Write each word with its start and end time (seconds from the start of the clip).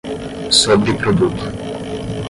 sobreproduto 0.59 1.29